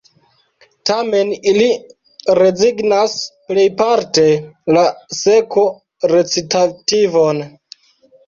Tamen 0.89 1.33
ili 1.51 1.65
rezignas 2.39 3.17
plejparte 3.51 4.25
la 4.77 4.85
seko-recitativon. 5.19 7.43